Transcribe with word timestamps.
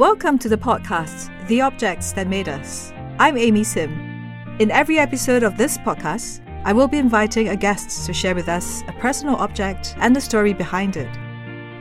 Welcome 0.00 0.38
to 0.38 0.48
the 0.48 0.56
podcast, 0.56 1.28
The 1.46 1.60
Objects 1.60 2.12
That 2.12 2.26
Made 2.26 2.48
Us. 2.48 2.90
I'm 3.18 3.36
Amy 3.36 3.62
Sim. 3.62 3.92
In 4.58 4.70
every 4.70 4.98
episode 4.98 5.42
of 5.42 5.58
this 5.58 5.76
podcast, 5.76 6.40
I 6.64 6.72
will 6.72 6.88
be 6.88 6.96
inviting 6.96 7.50
a 7.50 7.54
guest 7.54 8.06
to 8.06 8.14
share 8.14 8.34
with 8.34 8.48
us 8.48 8.80
a 8.88 8.92
personal 8.92 9.36
object 9.36 9.94
and 9.98 10.16
the 10.16 10.20
story 10.22 10.54
behind 10.54 10.96
it. 10.96 11.10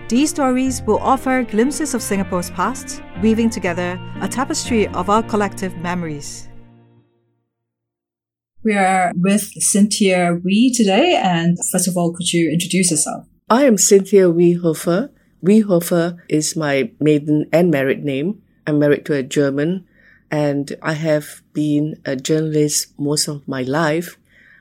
These 0.09 0.31
stories 0.31 0.81
will 0.81 0.97
offer 0.97 1.43
glimpses 1.43 1.93
of 1.93 2.01
Singapore's 2.01 2.49
past, 2.49 3.01
weaving 3.21 3.51
together 3.51 3.97
a 4.19 4.27
tapestry 4.27 4.87
of 4.87 5.09
our 5.09 5.23
collective 5.23 5.77
memories. 5.77 6.49
We 8.65 8.73
are 8.73 9.13
with 9.15 9.49
Cynthia 9.59 10.37
Wee 10.43 10.73
today, 10.75 11.15
and 11.23 11.57
first 11.71 11.87
of 11.87 11.95
all, 11.95 12.11
could 12.11 12.33
you 12.33 12.51
introduce 12.51 12.91
yourself? 12.91 13.27
I 13.49 13.63
am 13.63 13.77
Cynthia 13.77 14.29
Wee 14.29 14.59
Hoefner. 14.61 15.11
Wee-Hoefner 15.41 16.19
is 16.27 16.55
my 16.55 16.91
maiden 16.99 17.47
and 17.53 17.71
married 17.71 18.03
name. 18.03 18.41
I'm 18.67 18.79
married 18.79 19.05
to 19.05 19.13
a 19.13 19.23
German 19.23 19.87
and 20.29 20.75
I 20.81 20.93
have 20.93 21.41
been 21.53 21.95
a 22.05 22.15
journalist 22.15 22.93
most 22.99 23.27
of 23.27 23.47
my 23.47 23.61
life. 23.61 24.17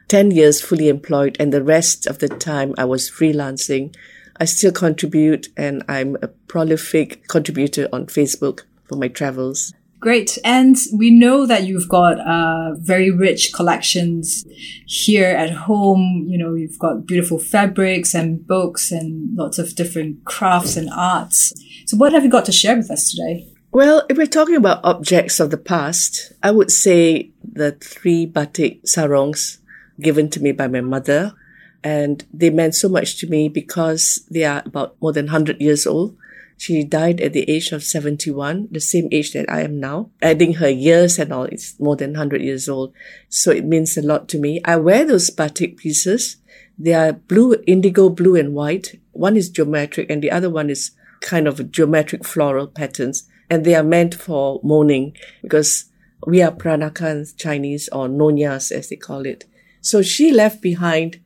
10 0.07 0.31
years 0.31 0.61
fully 0.61 0.89
employed 0.89 1.37
and 1.41 1.53
the 1.53 1.63
rest 1.63 2.07
of 2.07 2.21
the 2.21 2.29
time 2.29 2.75
I 2.79 2.85
was 2.85 3.11
freelancing. 3.11 3.95
I 4.39 4.45
still 4.45 4.73
contribute 4.73 5.49
and 5.57 5.83
I'm 5.89 6.17
a 6.23 6.29
prolific 6.29 7.27
contributor 7.27 7.89
on 7.93 8.07
Facebook 8.07 8.63
for 8.85 8.97
my 8.97 9.09
travels. 9.09 9.75
Great. 10.01 10.39
And 10.45 10.77
we 10.95 11.11
know 11.11 11.45
that 11.47 11.65
you've 11.65 11.89
got 11.89 12.21
uh, 12.21 12.75
very 12.75 13.11
rich 13.11 13.53
collections 13.53 14.47
here 14.87 15.27
at 15.27 15.51
home. 15.51 16.25
You 16.29 16.39
know, 16.39 16.55
you've 16.55 16.79
got 16.79 17.07
beautiful 17.07 17.39
fabrics 17.39 18.15
and 18.15 18.47
books 18.47 18.93
and 18.93 19.37
lots 19.37 19.59
of 19.59 19.75
different 19.75 20.25
crafts 20.25 20.77
and 20.77 20.89
arts. 20.91 21.53
So 21.87 21.97
what 21.97 22.13
have 22.13 22.23
you 22.23 22.31
got 22.31 22.45
to 22.45 22.53
share 22.53 22.77
with 22.77 22.91
us 22.91 23.11
today? 23.11 23.49
Well, 23.73 24.07
if 24.09 24.17
we're 24.17 24.27
talking 24.27 24.57
about 24.57 24.85
objects 24.85 25.41
of 25.41 25.51
the 25.51 25.59
past, 25.59 26.33
I 26.43 26.53
would 26.53 26.71
say 26.71 27.33
the 27.43 27.73
three 27.73 28.25
batik 28.25 28.87
sarongs 28.87 29.59
given 30.01 30.31
to 30.31 30.41
me 30.41 30.53
by 30.53 30.69
my 30.69 30.81
mother. 30.81 31.35
And 31.83 32.25
they 32.33 32.51
meant 32.51 32.75
so 32.75 32.89
much 32.89 33.19
to 33.19 33.27
me 33.27 33.49
because 33.49 34.25
they 34.31 34.45
are 34.45 34.63
about 34.65 34.97
more 35.01 35.13
than 35.13 35.27
100 35.27 35.61
years 35.61 35.87
old. 35.87 36.17
She 36.59 36.83
died 36.83 37.21
at 37.21 37.33
the 37.33 37.49
age 37.49 37.71
of 37.71 37.85
71, 37.85 38.69
the 38.73 38.81
same 38.81 39.09
age 39.13 39.33
that 39.33 39.49
I 39.49 39.63
am 39.63 39.79
now. 39.79 40.11
Adding 40.21 40.55
her 40.55 40.69
years 40.69 41.17
and 41.17 41.33
all, 41.33 41.45
it's 41.45 41.79
more 41.79 41.95
than 41.95 42.11
100 42.11 42.43
years 42.43 42.69
old. 42.69 42.93
So 43.29 43.53
it 43.53 43.65
means 43.65 43.97
a 43.97 44.03
lot 44.03 44.29
to 44.31 44.39
me. 44.41 44.61
I 44.65 44.75
wear 44.77 45.05
those 45.05 45.31
batik 45.31 45.77
pieces. 45.77 46.37
They 46.77 46.95
are 46.95 47.13
blue, 47.13 47.55
indigo 47.69 48.09
blue 48.09 48.35
and 48.35 48.55
white. 48.55 49.01
One 49.13 49.37
is 49.37 49.51
geometric 49.51 50.11
and 50.11 50.21
the 50.21 50.33
other 50.33 50.51
one 50.51 50.69
is 50.69 50.91
kind 51.21 51.47
of 51.47 51.71
geometric 51.71 52.25
floral 52.25 52.67
patterns. 52.67 53.29
And 53.49 53.65
they 53.65 53.77
are 53.77 53.85
meant 53.85 54.17
for 54.17 54.61
mourning 54.65 55.17
because 55.43 55.85
we 56.27 56.43
are 56.43 56.51
Peranakan 56.51 57.37
Chinese 57.37 57.89
or 57.93 58.09
Nonyas 58.09 58.73
as 58.73 58.89
they 58.89 58.97
call 58.97 59.27
it. 59.27 59.45
So 59.81 60.03
she 60.03 60.33
left 60.33 60.61
behind 60.61 61.21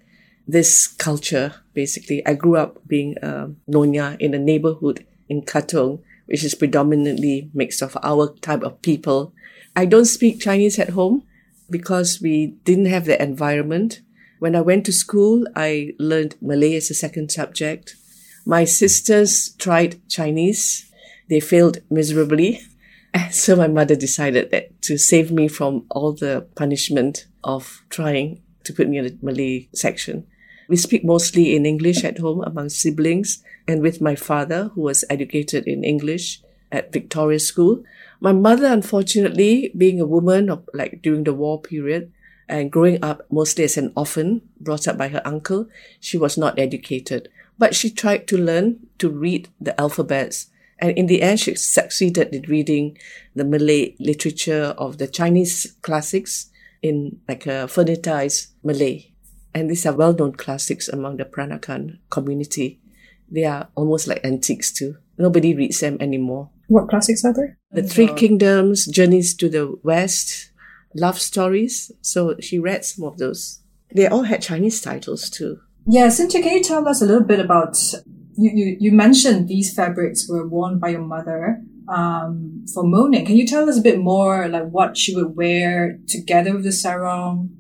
this 0.47 0.87
culture, 0.87 1.55
basically. 1.73 2.25
I 2.27 2.35
grew 2.35 2.57
up 2.57 2.87
being 2.87 3.17
a 3.23 3.51
Nonya 3.67 4.21
in 4.21 4.35
a 4.35 4.39
neighborhood 4.39 5.07
in 5.33 5.43
Katong, 5.43 6.01
which 6.27 6.45
is 6.45 6.55
predominantly 6.55 7.51
mixed 7.55 7.83
of 7.83 7.97
our 8.03 8.25
type 8.41 8.63
of 8.63 8.81
people. 8.83 9.33
I 9.75 9.87
don't 9.87 10.15
speak 10.17 10.41
Chinese 10.41 10.79
at 10.79 10.91
home 10.91 11.25
because 11.71 12.21
we 12.21 12.35
didn't 12.69 12.93
have 12.95 13.07
the 13.07 13.21
environment. 13.31 14.03
When 14.39 14.55
I 14.55 14.61
went 14.61 14.85
to 14.87 14.93
school, 14.93 15.47
I 15.57 15.95
learned 15.99 16.37
Malay 16.41 16.77
as 16.77 16.91
a 16.91 16.95
second 16.95 17.33
subject. 17.33 17.97
My 18.45 18.65
sisters 18.65 19.55
tried 19.59 20.07
Chinese. 20.09 20.91
They 21.31 21.41
failed 21.41 21.79
miserably. 21.91 22.61
So 23.31 23.57
my 23.57 23.69
mother 23.69 23.95
decided 23.95 24.51
that 24.53 24.81
to 24.89 24.97
save 24.97 25.31
me 25.31 25.47
from 25.47 25.85
all 25.91 26.13
the 26.15 26.47
punishment 26.55 27.27
of 27.45 27.83
trying 27.91 28.41
to 28.65 28.73
put 28.73 28.89
me 28.89 28.97
in 28.97 29.05
the 29.05 29.19
Malay 29.21 29.69
section. 29.75 30.27
We 30.69 30.77
speak 30.77 31.05
mostly 31.05 31.55
in 31.57 31.67
English 31.67 32.05
at 32.05 32.19
home 32.19 32.43
among 32.43 32.71
siblings 32.71 33.43
and 33.67 33.83
with 33.83 34.01
my 34.01 34.15
father, 34.15 34.71
who 34.75 34.83
was 34.83 35.05
educated 35.11 35.67
in 35.67 35.85
English 35.85 36.43
at 36.71 36.93
Victoria 36.93 37.39
School. 37.39 37.85
My 38.21 38.33
mother, 38.33 38.67
unfortunately, 38.67 39.73
being 39.77 40.01
a 40.01 40.07
woman 40.07 40.49
of 40.49 40.69
like 40.73 41.03
during 41.03 41.25
the 41.25 41.35
war 41.35 41.61
period 41.61 42.13
and 42.49 42.71
growing 42.71 43.03
up 43.03 43.27
mostly 43.31 43.65
as 43.65 43.77
an 43.77 43.93
orphan, 43.97 44.43
brought 44.61 44.89
up 44.89 44.99
by 44.99 45.09
her 45.09 45.23
uncle, 45.25 45.69
she 46.01 46.19
was 46.19 46.37
not 46.37 46.59
educated. 46.59 47.29
But 47.59 47.75
she 47.75 47.91
tried 47.91 48.27
to 48.29 48.39
learn 48.39 48.89
to 48.99 49.09
read 49.09 49.49
the 49.61 49.79
alphabets. 49.81 50.49
And 50.79 50.97
in 50.99 51.07
the 51.07 51.23
end, 51.23 51.41
she 51.41 51.55
succeeded 51.55 52.35
in 52.35 52.43
reading 52.43 52.99
the 53.35 53.45
Malay 53.45 53.95
literature 54.01 54.75
of 54.77 54.99
the 54.99 55.07
Chinese 55.07 55.77
classics 55.83 56.51
in 56.83 57.21
like 57.29 57.47
a 57.47 57.69
phonetized 57.71 58.49
Malay. 58.65 59.12
And 59.55 59.71
these 59.71 59.85
are 59.87 59.95
well-known 59.95 60.33
classics 60.33 60.89
among 60.89 61.17
the 61.17 61.25
Peranakan 61.25 61.99
community. 62.11 62.81
They 63.31 63.45
are 63.45 63.69
almost 63.75 64.07
like 64.07 64.25
antiques 64.25 64.73
too. 64.73 64.97
Nobody 65.19 65.55
reads 65.55 65.81
them 65.81 65.99
anymore. 66.01 66.51
What 66.69 66.89
classics 66.89 67.25
are 67.25 67.35
there? 67.35 67.59
The 67.71 67.83
Three 67.83 68.09
Kingdoms, 68.09 68.87
Journeys 68.87 69.35
to 69.37 69.49
the 69.49 69.79
West, 69.83 70.51
Love 70.95 71.21
Stories. 71.21 71.93
So 72.01 72.37
she 72.41 72.59
read 72.59 72.85
some 72.85 73.05
of 73.05 73.19
those. 73.19 73.61
They 73.95 74.07
all 74.07 74.23
had 74.23 74.41
Chinese 74.43 74.81
titles 74.81 75.29
too. 75.29 75.61
Yeah, 75.87 76.09
Cynthia, 76.09 76.43
can 76.43 76.57
you 76.57 76.63
tell 76.63 76.87
us 76.89 77.03
a 77.03 77.07
little 77.07 77.25
bit 77.25 77.41
about 77.41 77.77
you, 78.37 78.51
you, 78.55 78.77
you 78.81 78.93
mentioned 78.93 79.49
these 79.49 79.75
fabrics 79.75 80.29
were 80.29 80.47
worn 80.47 80.79
by 80.79 80.91
your 80.91 81.03
mother 81.03 81.61
um, 81.89 82.65
for 82.73 82.85
mourning. 82.85 83.27
Can 83.27 83.37
you 83.37 83.47
tell 83.47 83.69
us 83.69 83.79
a 83.79 83.83
bit 83.83 83.99
more 83.99 84.49
like 84.49 84.69
what 84.69 84.97
she 84.97 85.15
would 85.15 85.37
wear 85.37 85.99
together 86.09 86.55
with 86.55 86.65
the 86.65 86.73
sarong? 86.73 87.51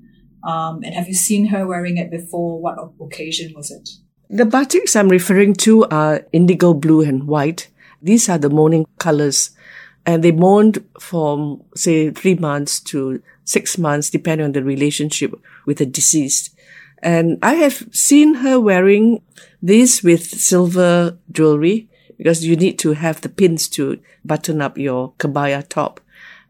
Um, 0.44 0.82
and 0.82 0.94
have 0.94 1.08
you 1.08 1.14
seen 1.14 1.46
her 1.46 1.66
wearing 1.66 1.98
it 1.98 2.10
before? 2.10 2.60
What 2.60 2.78
occasion 3.00 3.52
was 3.54 3.70
it? 3.70 3.88
The 4.28 4.44
batiks 4.44 4.96
I'm 4.96 5.08
referring 5.08 5.54
to 5.54 5.84
are 5.86 6.26
indigo 6.32 6.74
blue 6.74 7.02
and 7.02 7.26
white. 7.26 7.68
These 8.00 8.28
are 8.28 8.38
the 8.38 8.50
mourning 8.50 8.86
colors. 8.98 9.50
And 10.04 10.24
they 10.24 10.32
mourned 10.32 10.84
from, 10.98 11.62
say, 11.76 12.10
three 12.10 12.34
months 12.34 12.80
to 12.80 13.22
six 13.44 13.78
months, 13.78 14.10
depending 14.10 14.44
on 14.44 14.52
the 14.52 14.64
relationship 14.64 15.32
with 15.64 15.78
the 15.78 15.86
deceased. 15.86 16.56
And 17.02 17.38
I 17.42 17.54
have 17.54 17.88
seen 17.92 18.36
her 18.36 18.58
wearing 18.58 19.22
these 19.62 20.02
with 20.02 20.24
silver 20.24 21.18
jewelry 21.30 21.88
because 22.18 22.44
you 22.44 22.56
need 22.56 22.78
to 22.80 22.92
have 22.92 23.20
the 23.20 23.28
pins 23.28 23.68
to 23.68 24.00
button 24.24 24.60
up 24.60 24.78
your 24.78 25.12
kebaya 25.18 25.68
top 25.68 26.00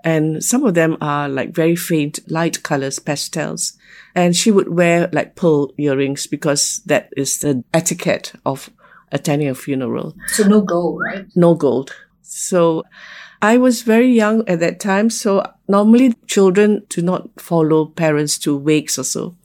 and 0.05 0.43
some 0.43 0.65
of 0.65 0.75
them 0.75 0.97
are 1.01 1.29
like 1.29 1.55
very 1.55 1.77
faint 1.77 2.19
light 2.31 2.63
colors, 2.63 2.99
pastels. 2.99 3.75
And 4.15 4.37
she 4.37 4.51
would 4.51 4.69
wear 4.69 5.09
like 5.13 5.37
pearl 5.37 5.73
earrings 5.79 6.27
because 6.27 6.83
that 6.87 7.09
is 7.17 7.41
the 7.41 7.65
etiquette 7.73 8.33
of 8.45 8.71
attending 9.11 9.49
a 9.49 9.55
funeral. 9.55 10.15
So 10.29 10.47
no 10.47 10.61
gold, 10.61 11.01
right? 11.01 11.27
No 11.35 11.55
gold. 11.55 11.95
So 12.23 12.83
I 13.41 13.59
was 13.59 13.83
very 13.83 14.11
young 14.11 14.49
at 14.49 14.61
that 14.61 14.81
time. 14.81 15.11
So 15.11 15.45
normally 15.69 16.15
children 16.27 16.85
do 16.89 17.03
not 17.03 17.29
follow 17.41 17.87
parents 17.87 18.39
to 18.39 18.57
wakes 18.57 18.99
or 18.99 19.05
so. 19.05 19.37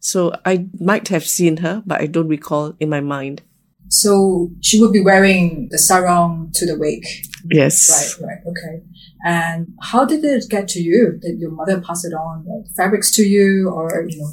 So 0.00 0.32
I 0.44 0.66
might 0.78 1.08
have 1.08 1.24
seen 1.26 1.58
her, 1.58 1.82
but 1.86 2.00
I 2.00 2.06
don't 2.06 2.28
recall 2.28 2.74
in 2.78 2.88
my 2.88 3.00
mind. 3.00 3.42
So 3.88 4.50
she 4.60 4.80
would 4.80 4.92
be 4.92 5.00
wearing 5.00 5.68
the 5.70 5.78
sarong 5.78 6.50
to 6.54 6.66
the 6.66 6.78
wake. 6.78 7.06
Yes. 7.50 8.18
Right, 8.20 8.28
right, 8.28 8.38
okay. 8.46 8.82
And 9.24 9.68
how 9.82 10.04
did 10.04 10.24
it 10.24 10.46
get 10.48 10.68
to 10.68 10.80
you? 10.80 11.18
Did 11.20 11.38
your 11.38 11.50
mother 11.50 11.80
pass 11.80 12.04
it 12.04 12.12
on, 12.12 12.44
the 12.44 12.68
fabrics 12.76 13.10
to 13.16 13.22
you, 13.22 13.70
or 13.70 14.06
you 14.08 14.20
know? 14.20 14.30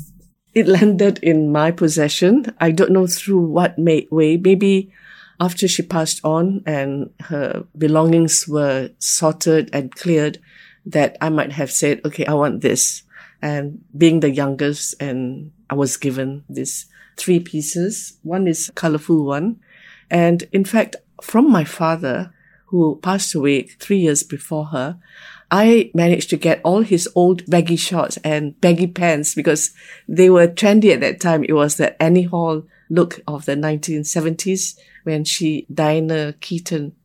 It 0.54 0.68
landed 0.68 1.20
in 1.24 1.52
my 1.52 1.72
possession. 1.72 2.54
I 2.60 2.72
don't 2.72 2.92
know 2.92 3.08
through 3.08 3.48
what 3.48 3.80
may- 3.80 4.08
way. 4.12 4.38
Maybe 4.38 4.92
after 5.40 5.68
she 5.68 5.82
passed 5.82 6.22
on 6.24 6.62
and 6.66 7.10
her 7.22 7.66
belongings 7.78 8.48
were 8.48 8.90
sorted 9.00 9.70
and 9.74 9.94
cleared, 9.96 10.40
that 10.86 11.18
I 11.22 11.30
might 11.30 11.54
have 11.54 11.72
said, 11.72 12.02
"Okay, 12.06 12.26
I 12.26 12.34
want 12.34 12.62
this." 12.62 13.04
And 13.42 13.82
being 13.98 14.20
the 14.20 14.30
youngest, 14.30 14.96
and 15.00 15.52
I 15.70 15.76
was 15.76 15.98
given 15.98 16.44
these 16.50 16.86
three 17.18 17.40
pieces. 17.40 18.18
One 18.24 18.48
is 18.48 18.70
a 18.70 18.74
colorful 18.74 19.26
one, 19.26 19.60
and 20.10 20.44
in 20.52 20.66
fact, 20.66 20.98
from 21.22 21.50
my 21.50 21.64
father, 21.64 22.33
who 22.74 23.00
passed 23.04 23.36
away 23.36 23.62
three 23.62 24.00
years 24.00 24.24
before 24.24 24.66
her, 24.66 24.98
I 25.52 25.92
managed 25.94 26.32
to 26.32 26.38
get 26.38 26.60
all 26.64 26.82
his 26.82 27.08
old 27.14 27.46
baggy 27.46 27.76
shorts 27.76 28.18
and 28.24 28.60
baggy 28.62 28.88
pants 28.88 29.36
because 29.36 29.76
they 30.08 30.28
were 30.32 30.48
trendy 30.48 30.92
at 30.92 31.00
that 31.02 31.22
time. 31.22 31.44
It 31.44 31.54
was 31.54 31.78
the 31.78 32.02
Annie 32.02 32.24
Hall 32.24 32.64
look 32.90 33.22
of 33.28 33.46
the 33.46 33.56
1970s 33.56 34.76
when 35.04 35.24
she, 35.24 35.68
Diane 35.72 36.34
Keaton, 36.42 36.96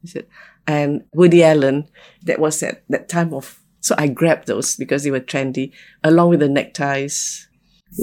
and 0.67 1.05
Woody 1.13 1.45
Allen. 1.45 1.87
That 2.23 2.39
was 2.39 2.63
at 2.63 2.83
that 2.89 3.11
time 3.11 3.35
of, 3.35 3.61
so 3.81 3.95
I 3.99 4.09
grabbed 4.09 4.47
those 4.47 4.75
because 4.75 5.05
they 5.05 5.11
were 5.11 5.21
trendy 5.21 5.73
along 6.03 6.31
with 6.31 6.41
the 6.41 6.49
neckties. 6.49 7.47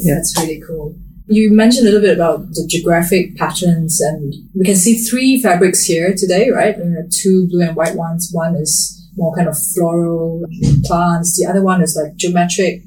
That's 0.06 0.36
really 0.38 0.62
cool. 0.62 0.96
You 1.28 1.52
mentioned 1.52 1.88
a 1.88 1.92
little 1.92 2.08
bit 2.08 2.16
about 2.16 2.50
the 2.52 2.68
geographic 2.68 3.36
patterns, 3.36 4.00
and 4.00 4.34
we 4.54 4.64
can 4.64 4.76
see 4.76 4.96
three 4.96 5.42
fabrics 5.42 5.84
here 5.84 6.14
today, 6.16 6.50
right? 6.52 6.76
two 7.12 7.48
blue 7.48 7.62
and 7.62 7.76
white 7.76 7.96
ones. 7.96 8.30
One 8.32 8.56
is 8.56 8.96
more 9.16 9.36
kind 9.36 9.48
of 9.48 9.58
floral 9.74 10.44
plants. 10.84 11.38
The 11.40 11.48
other 11.50 11.64
one 11.64 11.82
is 11.82 12.00
like 12.00 12.16
geometric. 12.16 12.84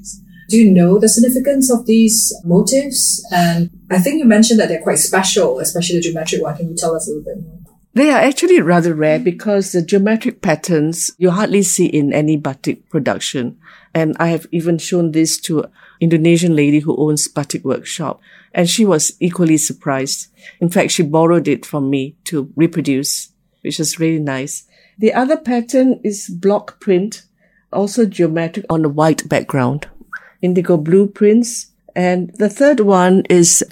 Do 0.47 0.57
you 0.57 0.71
know 0.71 0.99
the 0.99 1.09
significance 1.09 1.71
of 1.71 1.85
these 1.85 2.33
motifs? 2.43 3.23
And 3.31 3.69
I 3.91 3.99
think 3.99 4.19
you 4.19 4.25
mentioned 4.25 4.59
that 4.59 4.69
they're 4.69 4.81
quite 4.81 4.97
special, 4.99 5.59
especially 5.59 5.97
the 5.97 6.03
geometric 6.03 6.41
one. 6.41 6.55
Can 6.55 6.69
you 6.69 6.75
tell 6.75 6.95
us 6.95 7.07
a 7.07 7.11
little 7.11 7.23
bit 7.23 7.43
more? 7.43 7.59
They 7.93 8.11
are 8.11 8.21
actually 8.21 8.61
rather 8.61 8.93
rare 8.93 9.19
because 9.19 9.71
the 9.71 9.81
geometric 9.81 10.41
patterns 10.41 11.11
you 11.17 11.31
hardly 11.31 11.63
see 11.63 11.87
in 11.87 12.13
any 12.13 12.37
batik 12.37 12.89
production. 12.89 13.59
And 13.93 14.15
I 14.19 14.27
have 14.27 14.47
even 14.51 14.77
shown 14.77 15.11
this 15.11 15.37
to 15.41 15.65
Indonesian 15.99 16.55
lady 16.55 16.79
who 16.79 16.95
owns 16.97 17.27
batik 17.27 17.63
workshop 17.63 18.21
and 18.53 18.69
she 18.69 18.85
was 18.85 19.15
equally 19.19 19.57
surprised. 19.57 20.27
In 20.59 20.69
fact, 20.69 20.91
she 20.91 21.03
borrowed 21.03 21.47
it 21.47 21.65
from 21.65 21.89
me 21.89 22.15
to 22.25 22.51
reproduce, 22.55 23.31
which 23.61 23.79
is 23.79 23.99
really 23.99 24.19
nice. 24.19 24.63
The 24.97 25.13
other 25.13 25.37
pattern 25.37 25.99
is 26.03 26.27
block 26.29 26.79
print, 26.79 27.23
also 27.71 28.05
geometric 28.05 28.65
on 28.69 28.83
a 28.83 28.89
white 28.89 29.27
background, 29.29 29.87
indigo 30.41 30.77
blue 30.77 31.07
prints. 31.07 31.67
And 31.95 32.31
the 32.35 32.49
third 32.49 32.79
one 32.79 33.23
is 33.29 33.63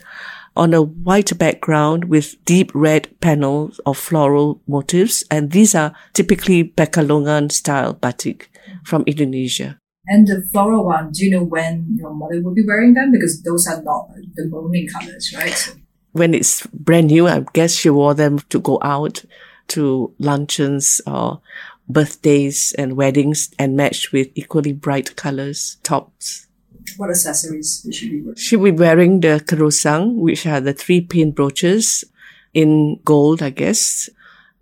on 0.56 0.74
a 0.74 0.82
white 0.82 1.38
background 1.38 2.06
with 2.06 2.44
deep 2.46 2.72
red 2.74 3.08
panels 3.22 3.80
of 3.86 3.98
floral 3.98 4.62
motifs. 4.68 5.24
And 5.30 5.52
these 5.52 5.76
are 5.76 5.94
typically 6.14 6.64
Pekalongan 6.64 7.52
style 7.52 7.94
batik 7.94 8.50
from 8.84 9.04
Indonesia. 9.06 9.80
And 10.08 10.28
the 10.28 10.48
floral 10.54 10.86
one, 10.86 11.12
do 11.12 11.26
you 11.26 11.32
know 11.32 11.44
when 11.44 11.98
your 12.00 12.14
mother 12.14 12.42
will 12.42 12.54
be 12.54 12.66
wearing 12.66 12.94
them? 12.94 13.12
Because 13.12 13.42
those 13.44 13.68
are 13.68 13.82
not 13.84 14.10
the 14.36 14.48
mourning 14.48 14.88
colors, 14.88 15.34
right? 15.36 15.76
When 16.14 16.34
it's 16.34 16.66
brand 16.68 17.08
new, 17.08 17.28
I 17.28 17.46
guess 17.54 17.76
she 17.76 17.90
wore 17.90 18.14
them 18.14 18.40
to 18.50 18.60
go 18.60 18.80
out 18.82 19.24
to 19.70 20.14
luncheons 20.18 21.02
or 21.06 21.42
birthdays 21.90 22.74
and 22.78 22.96
weddings 22.96 23.52
and 23.60 23.76
matched 23.76 24.14
with 24.14 24.30
equally 24.36 24.74
bright 24.74 25.16
colors, 25.16 25.78
tops. 25.84 26.48
What 26.96 27.10
accessories 27.10 27.86
she 27.92 28.10
be 28.10 28.22
wearing? 28.22 28.36
She'll 28.38 28.64
be 28.64 28.72
wearing 28.72 29.20
the 29.20 29.44
kerongsang, 29.46 30.16
which 30.16 30.46
are 30.46 30.62
the 30.62 30.74
three 30.74 31.02
pin 31.02 31.32
brooches 31.32 32.06
in 32.54 33.00
gold, 33.04 33.44
I 33.44 33.50
guess. 33.50 34.10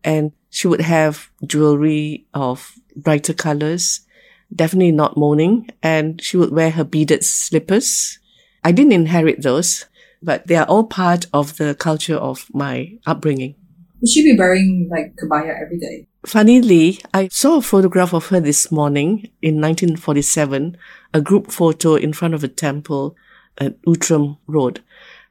And 0.03 0.31
she 0.49 0.67
would 0.67 0.81
have 0.81 1.29
jewelry 1.45 2.25
of 2.33 2.73
brighter 2.95 3.33
colors 3.33 4.01
definitely 4.53 4.91
not 4.91 5.17
mourning, 5.17 5.69
and 5.81 6.21
she 6.21 6.37
would 6.37 6.51
wear 6.51 6.71
her 6.71 6.83
beaded 6.83 7.23
slippers. 7.23 8.19
I 8.63 8.71
didn't 8.71 8.93
inherit 8.93 9.41
those, 9.41 9.85
but 10.21 10.47
they 10.47 10.55
are 10.55 10.65
all 10.65 10.85
part 10.85 11.27
of 11.33 11.57
the 11.57 11.75
culture 11.75 12.15
of 12.15 12.47
my 12.53 12.97
upbringing. 13.05 13.55
Would 14.01 14.09
she 14.09 14.23
be 14.23 14.37
wearing 14.37 14.89
like 14.91 15.15
kebaya 15.15 15.61
every 15.61 15.79
day? 15.79 16.07
Funnily, 16.25 16.99
I 17.13 17.27
saw 17.29 17.57
a 17.57 17.61
photograph 17.61 18.13
of 18.13 18.27
her 18.27 18.39
this 18.39 18.71
morning 18.71 19.29
in 19.41 19.61
1947, 19.61 20.77
a 21.13 21.21
group 21.21 21.51
photo 21.51 21.95
in 21.95 22.13
front 22.13 22.33
of 22.33 22.43
a 22.43 22.47
temple 22.47 23.15
at 23.57 23.75
Outram 23.87 24.37
Road. 24.47 24.81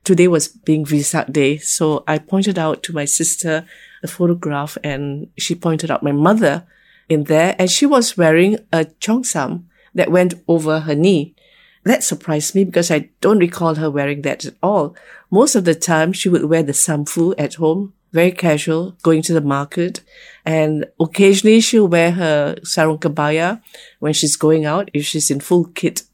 Today 0.05 0.29
was 0.29 0.49
being 0.49 0.85
Vesak 0.85 1.33
Day, 1.33 1.59
so 1.59 2.05
I 2.07 2.19
pointed 2.19 2.59
out 2.59 2.83
to 2.85 2.93
my 2.93 3.05
sister 3.05 3.67
the 4.03 4.09
photograph 4.09 4.77
and 4.85 5.29
she 5.39 5.55
pointed 5.55 5.91
out 5.91 6.03
my 6.03 6.13
mother 6.13 6.67
in 7.09 7.25
there 7.25 7.55
and 7.59 7.71
she 7.71 7.87
was 7.87 8.17
wearing 8.17 8.59
a 8.73 8.85
cheongsam 9.01 9.65
that 9.95 10.11
went 10.11 10.35
over 10.49 10.81
her 10.81 10.95
knee. 10.95 11.35
That 11.85 12.03
surprised 12.03 12.55
me 12.55 12.65
because 12.65 12.91
I 12.91 13.11
don't 13.21 13.39
recall 13.39 13.75
her 13.75 13.91
wearing 13.91 14.23
that 14.23 14.45
at 14.45 14.55
all. 14.63 14.97
Most 15.31 15.55
of 15.55 15.65
the 15.65 15.75
time 15.75 16.13
she 16.13 16.29
would 16.29 16.45
wear 16.47 16.63
the 16.63 16.73
samfu 16.73 17.35
at 17.37 17.55
home, 17.55 17.93
very 18.13 18.33
casual, 18.33 18.97
going 19.03 19.23
to 19.23 19.35
the 19.35 19.41
market. 19.41 20.01
And 20.45 20.87
occasionally 20.99 21.61
she'll 21.61 21.89
wear 21.89 22.13
her 22.13 22.57
sarung 22.63 23.01
kebaya 23.01 23.61
when 23.99 24.13
she's 24.13 24.37
going 24.37 24.65
out, 24.65 24.91
if 24.95 25.05
she's 25.05 25.31
in 25.31 25.41
full 25.41 25.65
kit. 25.67 26.05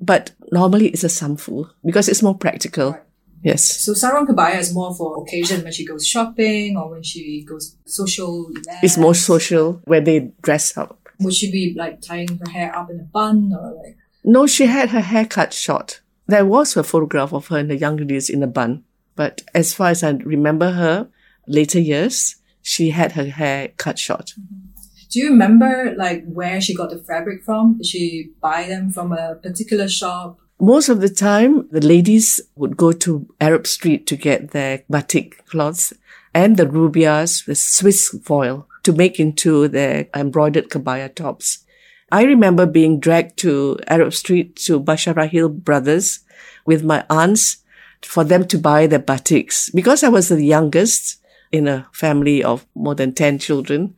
But 0.00 0.30
normally 0.52 0.88
it's 0.88 1.04
a 1.04 1.08
samfu 1.08 1.68
because 1.84 2.08
it's 2.08 2.22
more 2.22 2.36
practical. 2.36 2.98
Yes. 3.42 3.64
So 3.84 3.92
sarung 3.92 4.26
kebaya 4.26 4.58
is 4.58 4.74
more 4.74 4.94
for 4.94 5.22
occasion 5.22 5.62
when 5.62 5.72
she 5.72 5.86
goes 5.86 6.06
shopping 6.06 6.76
or 6.76 6.90
when 6.90 7.02
she 7.02 7.44
goes 7.44 7.76
social 7.86 8.50
events. 8.50 8.82
It's 8.82 8.96
more 8.98 9.14
social 9.14 9.80
where 9.84 10.00
they 10.00 10.32
dress 10.42 10.76
up. 10.76 10.98
Would 11.20 11.34
she 11.34 11.50
be 11.50 11.74
like 11.76 12.00
tying 12.00 12.38
her 12.38 12.50
hair 12.50 12.74
up 12.74 12.90
in 12.90 13.00
a 13.00 13.04
bun 13.04 13.52
or 13.52 13.74
like? 13.82 13.96
No, 14.24 14.46
she 14.46 14.66
had 14.66 14.90
her 14.90 15.00
hair 15.00 15.24
cut 15.24 15.52
short. 15.52 16.00
There 16.26 16.44
was 16.44 16.76
a 16.76 16.84
photograph 16.84 17.32
of 17.32 17.46
her 17.48 17.58
in 17.58 17.68
the 17.68 17.76
younger 17.76 18.04
days 18.04 18.28
in 18.28 18.42
a 18.42 18.46
bun. 18.46 18.84
But 19.16 19.42
as 19.54 19.74
far 19.74 19.90
as 19.90 20.02
I 20.02 20.10
remember 20.10 20.70
her, 20.72 21.08
later 21.46 21.80
years, 21.80 22.36
she 22.62 22.90
had 22.90 23.12
her 23.12 23.24
hair 23.24 23.68
cut 23.76 23.98
short. 23.98 24.34
Mm-hmm. 24.38 24.68
Do 25.10 25.20
you 25.20 25.30
remember 25.30 25.94
like 25.96 26.24
where 26.26 26.60
she 26.60 26.74
got 26.74 26.90
the 26.90 26.98
fabric 26.98 27.42
from? 27.42 27.78
Did 27.78 27.86
she 27.86 28.30
buy 28.42 28.64
them 28.64 28.90
from 28.90 29.12
a 29.12 29.36
particular 29.36 29.88
shop? 29.88 30.38
Most 30.60 30.88
of 30.88 31.00
the 31.00 31.08
time, 31.08 31.68
the 31.70 31.80
ladies 31.80 32.40
would 32.56 32.76
go 32.76 32.90
to 32.90 33.32
Arab 33.40 33.64
Street 33.64 34.08
to 34.08 34.16
get 34.16 34.50
their 34.50 34.82
batik 34.90 35.46
cloths 35.46 35.92
and 36.34 36.56
the 36.56 36.66
rubias, 36.66 37.44
the 37.44 37.54
Swiss 37.54 38.10
voile, 38.10 38.66
to 38.82 38.92
make 38.92 39.20
into 39.20 39.68
their 39.68 40.08
embroidered 40.16 40.68
kebaya 40.68 41.14
tops. 41.14 41.64
I 42.10 42.24
remember 42.24 42.66
being 42.66 42.98
dragged 42.98 43.38
to 43.38 43.78
Arab 43.86 44.12
Street 44.14 44.56
to 44.66 44.80
Basharahil 44.80 45.62
Brothers 45.62 46.20
with 46.66 46.82
my 46.82 47.04
aunts 47.08 47.58
for 48.02 48.24
them 48.24 48.44
to 48.48 48.58
buy 48.58 48.88
their 48.88 48.98
batiks. 48.98 49.72
Because 49.72 50.02
I 50.02 50.08
was 50.08 50.28
the 50.28 50.42
youngest 50.42 51.20
in 51.52 51.68
a 51.68 51.86
family 51.92 52.42
of 52.42 52.66
more 52.74 52.96
than 52.96 53.14
10 53.14 53.38
children, 53.38 53.94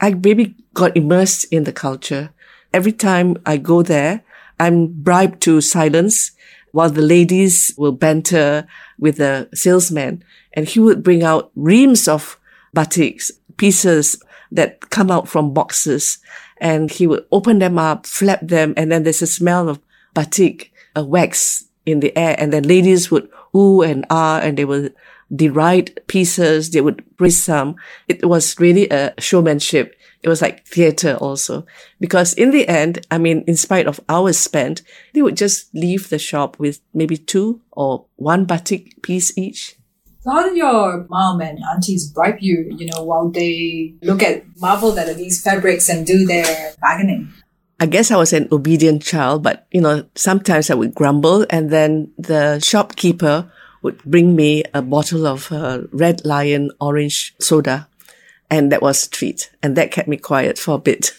I 0.00 0.14
maybe 0.14 0.54
got 0.74 0.96
immersed 0.96 1.46
in 1.52 1.64
the 1.64 1.72
culture. 1.72 2.30
Every 2.72 2.92
time 2.92 3.36
I 3.44 3.56
go 3.56 3.82
there, 3.82 4.22
I'm 4.58 4.88
bribed 4.88 5.42
to 5.42 5.60
silence 5.60 6.32
while 6.72 6.90
the 6.90 7.02
ladies 7.02 7.72
will 7.76 7.92
banter 7.92 8.66
with 8.98 9.16
the 9.18 9.48
salesman 9.54 10.24
and 10.54 10.68
he 10.68 10.80
would 10.80 11.02
bring 11.02 11.22
out 11.22 11.50
reams 11.54 12.08
of 12.08 12.38
batiks, 12.74 13.30
pieces 13.56 14.20
that 14.50 14.90
come 14.90 15.10
out 15.10 15.28
from 15.28 15.54
boxes 15.54 16.18
and 16.58 16.90
he 16.90 17.06
would 17.06 17.24
open 17.32 17.58
them 17.58 17.78
up, 17.78 18.06
flap 18.06 18.40
them, 18.42 18.74
and 18.76 18.90
then 18.90 19.02
there's 19.02 19.22
a 19.22 19.26
smell 19.26 19.68
of 19.68 19.80
batik, 20.14 20.72
a 20.96 21.04
wax 21.04 21.64
in 21.84 22.00
the 22.00 22.16
air, 22.16 22.36
and 22.38 22.52
then 22.52 22.62
ladies 22.62 23.10
would 23.10 23.28
ooh 23.54 23.82
and 23.82 24.06
ah, 24.10 24.40
and 24.40 24.56
they 24.56 24.64
would 25.34 25.38
deride 25.38 26.00
pieces, 26.06 26.70
they 26.70 26.80
would 26.80 27.04
praise 27.16 27.42
some. 27.42 27.76
It 28.08 28.24
was 28.24 28.58
really 28.58 28.88
a 28.88 29.14
showmanship 29.18 29.94
it 30.24 30.28
was 30.28 30.40
like 30.40 30.66
theater 30.66 31.16
also. 31.20 31.66
Because 32.00 32.32
in 32.32 32.50
the 32.50 32.66
end, 32.66 33.06
I 33.10 33.18
mean, 33.18 33.44
in 33.46 33.56
spite 33.56 33.86
of 33.86 34.00
hours 34.08 34.38
spent, 34.38 34.80
they 35.12 35.20
would 35.20 35.36
just 35.36 35.72
leave 35.74 36.08
the 36.08 36.18
shop 36.18 36.58
with 36.58 36.80
maybe 36.94 37.18
two 37.18 37.60
or 37.72 38.06
one 38.16 38.46
batik 38.46 39.02
piece 39.02 39.36
each. 39.36 39.76
So 40.22 40.30
how 40.30 40.48
did 40.48 40.56
your 40.56 41.06
mom 41.10 41.42
and 41.42 41.58
aunties 41.70 42.10
bribe 42.10 42.38
you, 42.40 42.74
you 42.74 42.86
know, 42.86 43.04
while 43.04 43.28
they 43.28 43.94
look 44.00 44.22
at, 44.22 44.44
marvel 44.58 44.98
at 44.98 45.14
these 45.18 45.42
fabrics 45.42 45.90
and 45.90 46.06
do 46.06 46.24
their 46.24 46.72
bargaining? 46.80 47.30
I 47.78 47.84
guess 47.84 48.10
I 48.10 48.16
was 48.16 48.32
an 48.32 48.48
obedient 48.50 49.02
child, 49.02 49.42
but 49.42 49.66
you 49.72 49.82
know, 49.82 50.06
sometimes 50.14 50.70
I 50.70 50.74
would 50.74 50.94
grumble 50.94 51.44
and 51.50 51.68
then 51.68 52.10
the 52.16 52.60
shopkeeper 52.60 53.52
would 53.84 54.02
bring 54.02 54.34
me 54.34 54.64
a 54.74 54.82
bottle 54.82 55.26
of 55.26 55.52
uh, 55.52 55.82
Red 55.92 56.24
Lion 56.24 56.70
orange 56.80 57.34
soda 57.38 57.86
and 58.50 58.72
that 58.72 58.82
was 58.82 59.06
a 59.06 59.10
treat. 59.10 59.50
And 59.62 59.76
that 59.76 59.92
kept 59.92 60.08
me 60.08 60.16
quiet 60.16 60.58
for 60.58 60.74
a 60.74 60.78
bit. 60.78 61.12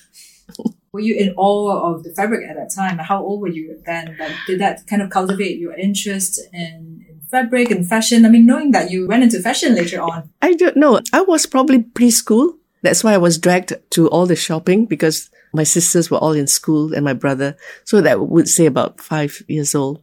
were 0.95 1.01
you 1.01 1.15
in 1.15 1.33
awe 1.35 1.91
of 1.91 2.03
the 2.03 2.11
fabric 2.11 2.49
at 2.49 2.55
that 2.55 2.71
time? 2.73 2.97
How 2.97 3.21
old 3.21 3.41
were 3.41 3.49
you 3.49 3.77
then? 3.85 4.15
Like, 4.17 4.31
did 4.47 4.59
that 4.61 4.87
kind 4.87 5.01
of 5.01 5.09
cultivate 5.09 5.59
your 5.59 5.73
interest 5.73 6.39
in, 6.53 7.05
in 7.09 7.19
fabric 7.29 7.69
and 7.69 7.85
fashion? 7.87 8.25
I 8.25 8.29
mean, 8.29 8.45
knowing 8.45 8.71
that 8.71 8.91
you 8.91 9.05
went 9.05 9.23
into 9.23 9.41
fashion 9.41 9.75
later 9.75 10.01
on. 10.01 10.29
I 10.41 10.53
don't 10.53 10.77
know. 10.77 11.01
I 11.11 11.21
was 11.21 11.45
probably 11.45 11.83
preschool. 11.83 12.57
That's 12.81 13.03
why 13.03 13.13
I 13.13 13.17
was 13.17 13.37
dragged 13.37 13.73
to 13.91 14.07
all 14.07 14.25
the 14.25 14.37
shopping 14.37 14.85
because 14.85 15.29
my 15.53 15.63
sisters 15.63 16.09
were 16.09 16.17
all 16.17 16.31
in 16.31 16.47
school 16.47 16.93
and 16.93 17.03
my 17.03 17.13
brother. 17.13 17.57
So 17.83 17.99
that 17.99 18.21
would 18.21 18.47
say 18.47 18.65
about 18.65 19.01
five 19.01 19.43
years 19.49 19.75
old. 19.75 20.01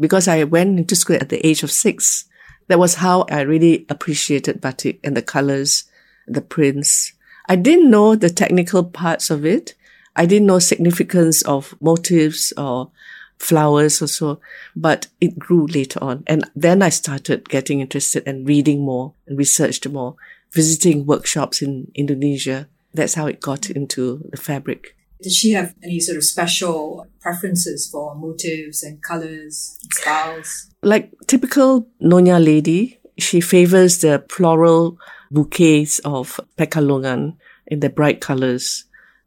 Because 0.00 0.26
I 0.26 0.42
went 0.44 0.78
into 0.78 0.96
school 0.96 1.16
at 1.20 1.28
the 1.28 1.46
age 1.46 1.62
of 1.62 1.70
six. 1.70 2.24
That 2.68 2.78
was 2.78 2.96
how 2.96 3.26
I 3.30 3.42
really 3.42 3.84
appreciated 3.88 4.60
batik 4.60 4.98
and 5.04 5.16
the 5.16 5.22
colors 5.22 5.84
the 6.30 6.40
prints. 6.40 7.12
I 7.48 7.56
didn't 7.56 7.90
know 7.90 8.14
the 8.14 8.30
technical 8.30 8.84
parts 8.84 9.30
of 9.30 9.44
it. 9.44 9.74
I 10.16 10.26
didn't 10.26 10.46
know 10.46 10.58
significance 10.58 11.42
of 11.42 11.74
motifs 11.80 12.52
or 12.56 12.90
flowers 13.38 14.02
or 14.02 14.06
so, 14.06 14.40
but 14.76 15.06
it 15.20 15.38
grew 15.38 15.66
later 15.66 16.02
on. 16.02 16.24
And 16.26 16.48
then 16.54 16.82
I 16.82 16.90
started 16.90 17.48
getting 17.48 17.80
interested 17.80 18.22
and 18.26 18.46
reading 18.46 18.84
more 18.84 19.14
and 19.26 19.38
researched 19.38 19.88
more, 19.88 20.16
visiting 20.52 21.06
workshops 21.06 21.62
in 21.62 21.90
Indonesia. 21.94 22.68
That's 22.92 23.14
how 23.14 23.26
it 23.26 23.40
got 23.40 23.70
into 23.70 24.28
the 24.30 24.36
fabric. 24.36 24.96
Did 25.22 25.32
she 25.32 25.52
have 25.52 25.74
any 25.82 26.00
sort 26.00 26.16
of 26.16 26.24
special 26.24 27.06
preferences 27.20 27.88
for 27.90 28.14
motifs 28.14 28.82
and 28.82 29.02
colors 29.02 29.78
and 29.82 29.92
styles? 29.92 30.70
Like 30.82 31.12
typical 31.26 31.86
Nyonya 32.02 32.42
lady, 32.42 32.98
she 33.18 33.40
favors 33.40 33.98
the 33.98 34.24
floral 34.30 34.98
bouquets 35.30 35.98
of 36.00 36.40
pekalongan 36.56 37.36
in 37.66 37.80
the 37.80 37.90
bright 37.90 38.20
colors, 38.20 38.84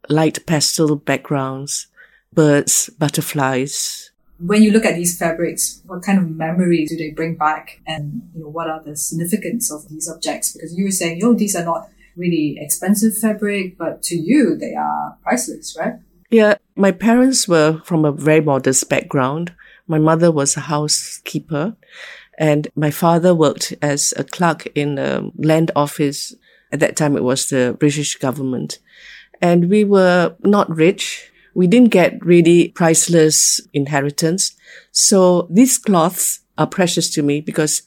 light 0.08 0.44
pastel 0.46 0.96
backgrounds, 0.96 1.86
birds, 2.32 2.90
butterflies. 2.98 4.10
When 4.40 4.62
you 4.62 4.72
look 4.72 4.84
at 4.84 4.96
these 4.96 5.16
fabrics, 5.16 5.80
what 5.86 6.02
kind 6.02 6.18
of 6.18 6.28
memories 6.28 6.90
do 6.90 6.96
they 6.96 7.10
bring 7.10 7.36
back? 7.36 7.80
And 7.86 8.28
you 8.34 8.42
know, 8.42 8.48
what 8.48 8.68
are 8.68 8.82
the 8.82 8.96
significance 8.96 9.72
of 9.72 9.88
these 9.88 10.08
objects? 10.08 10.52
Because 10.52 10.76
you 10.76 10.84
were 10.84 10.90
saying, 10.90 11.20
oh, 11.22 11.34
these 11.34 11.54
are 11.54 11.64
not 11.64 11.88
really 12.16 12.56
expensive 12.60 13.16
fabric, 13.16 13.76
but 13.78 14.02
to 14.04 14.16
you, 14.16 14.56
they 14.56 14.74
are 14.74 15.16
priceless, 15.22 15.76
right? 15.78 15.94
Yeah, 16.30 16.56
my 16.76 16.90
parents 16.90 17.46
were 17.46 17.80
from 17.84 18.04
a 18.04 18.12
very 18.12 18.40
modest 18.40 18.88
background. 18.88 19.54
My 19.86 19.98
mother 19.98 20.32
was 20.32 20.56
a 20.56 20.60
housekeeper 20.60 21.76
and 22.38 22.68
my 22.74 22.90
father 22.90 23.34
worked 23.34 23.74
as 23.82 24.12
a 24.16 24.24
clerk 24.24 24.66
in 24.74 24.98
a 24.98 25.30
land 25.36 25.70
office. 25.76 26.34
At 26.72 26.80
that 26.80 26.96
time, 26.96 27.16
it 27.16 27.22
was 27.22 27.48
the 27.48 27.76
British 27.78 28.16
government. 28.16 28.78
And 29.40 29.70
we 29.70 29.84
were 29.84 30.34
not 30.42 30.74
rich. 30.74 31.30
We 31.54 31.66
didn't 31.66 31.90
get 31.90 32.24
really 32.24 32.68
priceless 32.68 33.60
inheritance. 33.72 34.56
So 34.90 35.46
these 35.50 35.78
cloths 35.78 36.40
are 36.58 36.66
precious 36.66 37.10
to 37.10 37.22
me 37.22 37.40
because 37.40 37.82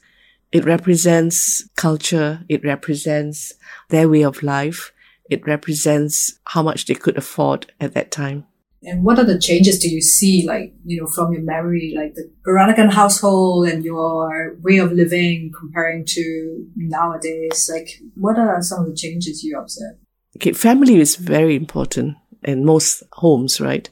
it 0.51 0.65
represents 0.65 1.67
culture. 1.75 2.43
It 2.47 2.63
represents 2.63 3.53
their 3.89 4.07
way 4.09 4.23
of 4.23 4.43
life. 4.43 4.93
It 5.29 5.45
represents 5.45 6.39
how 6.45 6.63
much 6.63 6.85
they 6.85 6.95
could 6.95 7.17
afford 7.17 7.71
at 7.79 7.93
that 7.93 8.11
time. 8.11 8.45
And 8.83 9.03
what 9.03 9.19
are 9.19 9.25
the 9.25 9.39
changes 9.39 9.79
do 9.79 9.89
you 9.89 10.01
see, 10.01 10.45
like, 10.47 10.73
you 10.85 11.01
know, 11.01 11.07
from 11.07 11.33
your 11.33 11.41
memory, 11.41 11.93
like 11.97 12.13
the 12.13 12.29
Peranakan 12.45 12.93
household 12.93 13.67
and 13.67 13.83
your 13.83 14.55
way 14.61 14.77
of 14.77 14.93
living 14.93 15.51
comparing 15.57 16.05
to 16.05 16.65
nowadays? 16.75 17.69
Like, 17.73 17.99
what 18.15 18.37
are 18.37 18.61
some 18.61 18.81
of 18.81 18.87
the 18.87 18.95
changes 18.95 19.43
you 19.43 19.59
observe? 19.59 19.95
Okay, 20.37 20.53
family 20.53 20.99
is 20.99 21.15
very 21.15 21.55
important 21.55 22.15
in 22.43 22.63
most 22.63 23.03
homes, 23.13 23.59
right? 23.59 23.89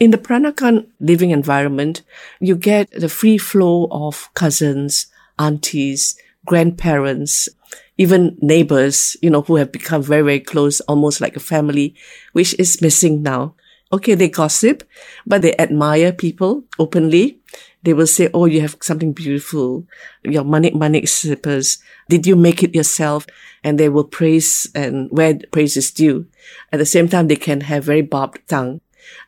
In 0.00 0.10
the 0.10 0.18
Peranakan 0.18 0.88
living 1.00 1.30
environment, 1.30 2.02
you 2.40 2.56
get 2.56 2.90
the 2.90 3.08
free 3.08 3.38
flow 3.38 3.86
of 3.90 4.28
cousins, 4.34 5.06
aunties, 5.38 6.16
grandparents, 6.46 7.48
even 7.96 8.36
neighbors, 8.40 9.16
you 9.22 9.30
know, 9.30 9.42
who 9.42 9.56
have 9.56 9.72
become 9.72 10.02
very, 10.02 10.22
very 10.22 10.40
close, 10.40 10.80
almost 10.82 11.20
like 11.20 11.36
a 11.36 11.40
family, 11.40 11.94
which 12.32 12.58
is 12.58 12.82
missing 12.82 13.22
now. 13.22 13.54
Okay, 13.92 14.14
they 14.14 14.28
gossip, 14.28 14.82
but 15.26 15.42
they 15.42 15.56
admire 15.56 16.12
people 16.12 16.64
openly. 16.78 17.38
They 17.84 17.92
will 17.92 18.08
say, 18.08 18.28
Oh, 18.34 18.46
you 18.46 18.60
have 18.62 18.76
something 18.80 19.12
beautiful. 19.12 19.86
Your 20.24 20.42
manik 20.42 20.74
manik 20.74 21.06
slippers. 21.06 21.78
Did 22.08 22.26
you 22.26 22.34
make 22.34 22.62
it 22.62 22.74
yourself? 22.74 23.26
And 23.62 23.78
they 23.78 23.88
will 23.88 24.04
praise 24.04 24.68
and 24.74 25.08
where 25.10 25.38
praise 25.52 25.76
is 25.76 25.92
due. 25.92 26.26
At 26.72 26.78
the 26.78 26.86
same 26.86 27.08
time, 27.08 27.28
they 27.28 27.36
can 27.36 27.60
have 27.60 27.84
very 27.84 28.02
barbed 28.02 28.40
tongue. 28.48 28.80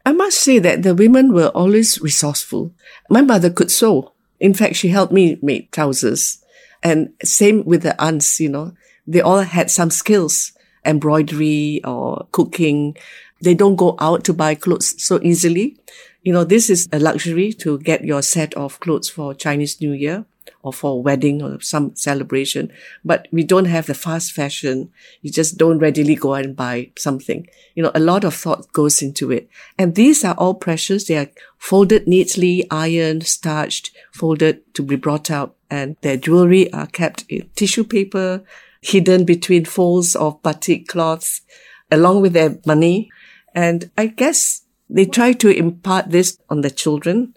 I 0.05 0.13
must 0.13 0.39
say 0.39 0.59
that 0.59 0.83
the 0.83 0.95
women 0.95 1.33
were 1.33 1.49
always 1.49 2.01
resourceful. 2.01 2.73
My 3.11 3.21
mother 3.21 3.51
could 3.51 3.71
sew. 3.71 4.13
In 4.41 4.55
fact, 4.55 4.77
she 4.77 4.89
helped 4.89 5.13
me 5.13 5.39
make 5.43 5.73
trousers. 5.73 6.43
And 6.83 7.11
same 7.25 7.65
with 7.65 7.83
the 7.83 8.01
aunts, 8.03 8.39
you 8.41 8.49
know, 8.49 8.73
they 9.07 9.21
all 9.21 9.41
had 9.41 9.71
some 9.71 9.91
skills, 9.91 10.53
embroidery 10.85 11.81
or 11.85 12.27
cooking. 12.33 12.97
They 13.41 13.55
don't 13.55 13.77
go 13.77 13.97
out 13.99 14.25
to 14.25 14.33
buy 14.33 14.55
clothes 14.55 15.01
so 15.03 15.21
easily. 15.23 15.79
You 16.23 16.33
know, 16.33 16.45
this 16.45 16.71
is 16.71 16.89
a 16.93 16.99
luxury 16.99 17.53
to 17.55 17.79
get 17.79 18.05
your 18.05 18.23
set 18.23 18.55
of 18.55 18.81
clothes 18.81 19.09
for 19.09 19.35
Chinese 19.35 19.81
New 19.81 19.93
Year 19.93 20.25
or 20.63 20.73
for 20.73 20.93
a 20.93 20.97
wedding 20.97 21.43
or 21.43 21.61
some 21.61 21.95
celebration. 21.95 22.73
But 23.05 23.29
we 23.31 23.45
don't 23.45 23.67
have 23.67 23.87
the 23.87 23.95
fast 23.95 24.33
fashion. 24.33 24.91
You 25.23 25.31
just 25.31 25.59
don't 25.59 25.79
readily 25.79 26.15
go 26.15 26.35
and 26.35 26.57
buy 26.57 26.91
something. 26.97 27.47
You 27.75 27.83
know, 27.83 27.93
a 27.95 28.01
lot 28.01 28.25
of 28.25 28.35
thought 28.35 28.73
goes 28.73 29.03
into 29.03 29.31
it. 29.31 29.49
And 29.79 29.95
these 29.95 30.25
are 30.25 30.35
all 30.35 30.55
precious. 30.55 31.05
They 31.05 31.17
are 31.17 31.31
folded 31.59 32.07
neatly, 32.07 32.67
ironed, 32.71 33.27
starched, 33.27 33.91
folded 34.13 34.75
to 34.75 34.83
be 34.83 34.97
brought 34.97 35.31
out. 35.31 35.57
And 35.71 35.97
their 36.03 36.17
jewelry 36.17 36.73
are 36.73 36.87
kept 36.87 37.25
in 37.29 37.51
tissue 37.57 37.85
paper, 37.85 38.43
hidden 38.83 39.25
between 39.25 39.65
folds 39.65 40.15
of 40.15 40.41
batik 40.43 40.87
cloths, 40.87 41.43
along 41.91 42.23
with 42.23 42.35
their 42.35 42.59
money. 42.65 43.11
And 43.55 43.91
I 43.99 44.07
guess 44.07 44.63
they 44.89 45.07
try 45.07 45.33
to 45.33 45.49
impart 45.49 46.11
this 46.11 46.39
on 46.49 46.61
the 46.61 46.71
children. 46.71 47.35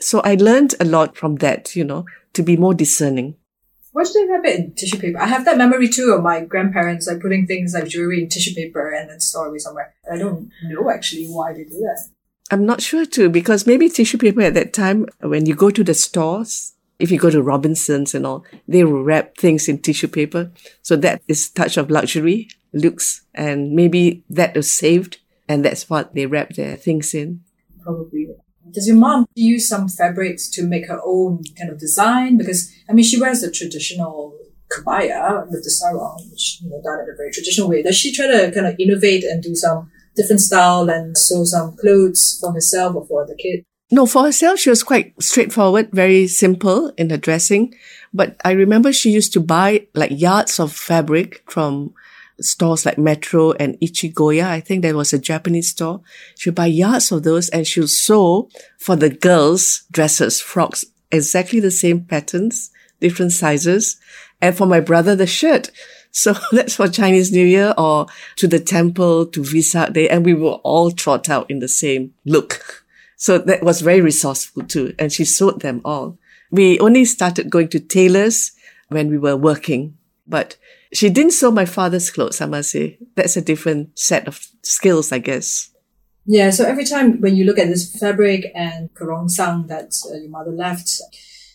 So 0.00 0.20
I 0.20 0.34
learned 0.34 0.74
a 0.80 0.84
lot 0.84 1.16
from 1.16 1.36
that, 1.36 1.76
you 1.76 1.84
know, 1.84 2.04
to 2.34 2.42
be 2.42 2.56
more 2.56 2.74
discerning. 2.74 3.36
Why 3.92 4.04
do 4.04 4.12
they 4.12 4.32
wrap 4.32 4.44
it 4.44 4.60
in 4.60 4.74
tissue 4.74 4.98
paper? 4.98 5.18
I 5.18 5.26
have 5.26 5.44
that 5.46 5.58
memory 5.58 5.88
too 5.88 6.12
of 6.16 6.22
my 6.22 6.44
grandparents 6.44 7.08
like 7.08 7.20
putting 7.20 7.46
things 7.46 7.74
like 7.74 7.88
jewelry 7.88 8.22
in 8.22 8.28
tissue 8.28 8.54
paper 8.54 8.90
and 8.90 9.10
then 9.10 9.20
store 9.20 9.54
it 9.54 9.60
somewhere. 9.60 9.94
I 10.10 10.16
don't 10.16 10.50
know 10.62 10.90
actually 10.90 11.26
why 11.26 11.52
they 11.52 11.64
do 11.64 11.78
that. 11.80 12.08
I'm 12.52 12.66
not 12.66 12.82
sure 12.82 13.04
too, 13.04 13.28
because 13.28 13.66
maybe 13.66 13.88
tissue 13.88 14.18
paper 14.18 14.42
at 14.42 14.54
that 14.54 14.72
time, 14.72 15.06
when 15.20 15.46
you 15.46 15.54
go 15.54 15.70
to 15.70 15.84
the 15.84 15.94
stores, 15.94 16.74
if 16.98 17.10
you 17.10 17.18
go 17.18 17.30
to 17.30 17.42
Robinson's 17.42 18.14
and 18.14 18.26
all, 18.26 18.44
they 18.68 18.84
wrap 18.84 19.36
things 19.36 19.68
in 19.68 19.78
tissue 19.78 20.08
paper. 20.08 20.52
So 20.82 20.96
that 20.96 21.22
is 21.26 21.48
touch 21.48 21.76
of 21.76 21.90
luxury, 21.90 22.48
looks, 22.72 23.22
and 23.34 23.72
maybe 23.72 24.24
that 24.30 24.54
was 24.54 24.72
saved 24.72 25.18
and 25.48 25.64
that's 25.64 25.90
what 25.90 26.14
they 26.14 26.26
wrap 26.26 26.50
their 26.50 26.76
things 26.76 27.12
in. 27.14 27.42
Probably. 27.82 28.28
Does 28.72 28.86
your 28.86 28.96
mom 28.96 29.26
use 29.34 29.68
some 29.68 29.88
fabrics 29.88 30.48
to 30.50 30.66
make 30.66 30.88
her 30.88 31.00
own 31.04 31.42
kind 31.58 31.70
of 31.70 31.78
design? 31.78 32.36
Because 32.36 32.72
I 32.88 32.92
mean, 32.92 33.04
she 33.04 33.20
wears 33.20 33.40
the 33.40 33.50
traditional 33.50 34.36
kebaya 34.70 35.46
with 35.50 35.64
the 35.64 35.70
sarong, 35.70 36.28
which 36.30 36.60
you 36.62 36.70
know 36.70 36.80
done 36.82 37.00
in 37.00 37.12
a 37.12 37.16
very 37.16 37.30
traditional 37.32 37.68
way. 37.68 37.82
Does 37.82 37.96
she 37.96 38.12
try 38.12 38.26
to 38.26 38.50
kind 38.52 38.66
of 38.66 38.76
innovate 38.78 39.24
and 39.24 39.42
do 39.42 39.54
some 39.54 39.90
different 40.16 40.40
style 40.40 40.88
and 40.90 41.16
sew 41.16 41.44
some 41.44 41.76
clothes 41.76 42.38
for 42.40 42.52
herself 42.52 42.96
or 42.96 43.06
for 43.06 43.26
the 43.26 43.34
kid? 43.34 43.64
No, 43.92 44.06
for 44.06 44.24
herself, 44.24 44.60
she 44.60 44.70
was 44.70 44.84
quite 44.84 45.20
straightforward, 45.20 45.90
very 45.92 46.28
simple 46.28 46.92
in 46.96 47.10
her 47.10 47.16
dressing. 47.16 47.74
But 48.14 48.36
I 48.44 48.52
remember 48.52 48.92
she 48.92 49.10
used 49.10 49.32
to 49.32 49.40
buy 49.40 49.86
like 49.94 50.12
yards 50.12 50.60
of 50.60 50.72
fabric 50.72 51.42
from 51.50 51.92
stores 52.40 52.86
like 52.86 52.98
Metro 52.98 53.52
and 53.52 53.78
Ichigoya. 53.80 54.44
I 54.44 54.60
think 54.60 54.82
there 54.82 54.96
was 54.96 55.12
a 55.12 55.18
Japanese 55.18 55.70
store. 55.70 56.00
She'll 56.36 56.52
buy 56.52 56.66
yards 56.66 57.12
of 57.12 57.22
those 57.22 57.48
and 57.50 57.66
she'll 57.66 57.88
sew 57.88 58.48
for 58.78 58.96
the 58.96 59.10
girls 59.10 59.84
dresses, 59.90 60.40
frocks, 60.40 60.84
exactly 61.10 61.60
the 61.60 61.70
same 61.70 62.04
patterns, 62.04 62.70
different 63.00 63.32
sizes. 63.32 63.98
And 64.40 64.56
for 64.56 64.66
my 64.66 64.80
brother, 64.80 65.14
the 65.14 65.26
shirt. 65.26 65.70
So 66.12 66.34
that's 66.50 66.74
for 66.74 66.88
Chinese 66.88 67.30
New 67.30 67.46
Year 67.46 67.72
or 67.78 68.08
to 68.34 68.48
the 68.48 68.58
temple 68.58 69.26
to 69.26 69.42
Vesak 69.42 69.92
Day. 69.92 70.08
And 70.08 70.24
we 70.24 70.34
were 70.34 70.58
all 70.64 70.90
trot 70.90 71.30
out 71.30 71.48
in 71.48 71.60
the 71.60 71.68
same 71.68 72.14
look. 72.24 72.84
So 73.16 73.36
that 73.36 73.62
was 73.62 73.82
very 73.82 74.00
resourceful 74.00 74.62
too. 74.62 74.94
And 74.98 75.12
she 75.12 75.26
sewed 75.26 75.60
them 75.60 75.82
all. 75.84 76.18
We 76.50 76.80
only 76.80 77.04
started 77.04 77.50
going 77.50 77.68
to 77.68 77.78
tailors 77.78 78.52
when 78.88 79.10
we 79.10 79.18
were 79.18 79.36
working, 79.36 79.98
but 80.26 80.56
she 80.92 81.10
didn't 81.10 81.32
sew 81.32 81.50
my 81.50 81.64
father's 81.64 82.10
clothes, 82.10 82.40
I 82.40 82.46
must 82.46 82.70
say. 82.70 82.98
That's 83.14 83.36
a 83.36 83.42
different 83.42 83.98
set 83.98 84.26
of 84.26 84.46
skills, 84.62 85.12
I 85.12 85.18
guess. 85.18 85.70
Yeah, 86.26 86.50
so 86.50 86.64
every 86.64 86.84
time 86.84 87.20
when 87.20 87.36
you 87.36 87.44
look 87.44 87.58
at 87.58 87.68
this 87.68 87.96
fabric 87.96 88.52
and 88.54 88.92
kerongsang 88.94 89.68
that 89.68 89.94
uh, 90.06 90.18
your 90.18 90.30
mother 90.30 90.52
left, 90.52 91.00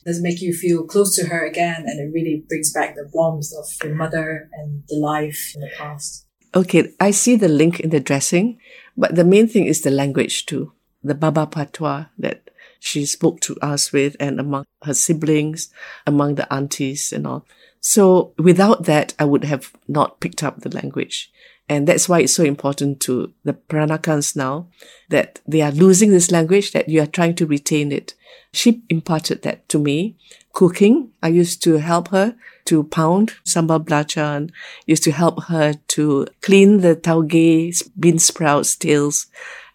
does 0.05 0.21
make 0.21 0.41
you 0.41 0.53
feel 0.53 0.83
close 0.83 1.15
to 1.15 1.27
her 1.27 1.45
again 1.45 1.83
and 1.87 1.99
it 1.99 2.13
really 2.13 2.43
brings 2.47 2.71
back 2.71 2.95
the 2.95 3.09
warmth 3.11 3.51
of 3.57 3.65
your 3.83 3.95
mother 3.95 4.49
and 4.53 4.83
the 4.87 4.95
life 4.95 5.53
in 5.55 5.61
the 5.61 5.69
past. 5.77 6.27
Okay, 6.55 6.93
I 6.99 7.11
see 7.11 7.35
the 7.35 7.47
link 7.47 7.79
in 7.79 7.89
the 7.89 7.99
dressing, 7.99 8.59
but 8.95 9.15
the 9.15 9.25
main 9.25 9.47
thing 9.47 9.65
is 9.65 9.81
the 9.81 9.91
language 9.91 10.45
too. 10.45 10.73
The 11.03 11.15
Baba 11.15 11.47
Patois 11.47 12.05
that 12.19 12.49
she 12.79 13.05
spoke 13.05 13.41
to 13.41 13.57
us 13.61 13.91
with 13.91 14.15
and 14.19 14.39
among 14.39 14.65
her 14.83 14.93
siblings, 14.93 15.69
among 16.05 16.35
the 16.35 16.51
aunties 16.53 17.11
and 17.11 17.25
all. 17.25 17.45
So 17.87 18.33
without 18.39 18.85
that, 18.85 19.13
I 19.19 19.25
would 19.25 19.43
have 19.43 19.71
not 19.87 20.19
picked 20.19 20.41
up 20.41 20.61
the 20.61 20.73
language. 20.73 21.31
And 21.69 21.85
that's 21.85 22.09
why 22.09 22.21
it's 22.21 22.33
so 22.33 22.43
important 22.43 22.99
to 23.01 23.31
the 23.43 23.53
Peranakans 23.53 24.35
now 24.35 24.69
that 25.09 25.39
they 25.47 25.61
are 25.61 25.71
losing 25.71 26.09
this 26.09 26.31
language, 26.31 26.71
that 26.71 26.89
you 26.89 26.99
are 27.03 27.05
trying 27.05 27.35
to 27.35 27.45
retain 27.45 27.91
it. 27.91 28.15
She 28.51 28.81
imparted 28.89 29.43
that 29.43 29.69
to 29.69 29.77
me. 29.77 30.17
Cooking, 30.51 31.11
I 31.21 31.27
used 31.27 31.61
to 31.65 31.73
help 31.77 32.07
her 32.07 32.35
to 32.65 32.85
pound 32.85 33.35
sambal 33.45 33.85
belacan, 33.85 34.49
used 34.87 35.03
to 35.03 35.11
help 35.11 35.43
her 35.43 35.75
to 35.89 36.25
clean 36.41 36.81
the 36.81 36.95
tauge, 36.95 37.83
bean 37.99 38.17
sprouts, 38.17 38.75
tails. 38.75 39.27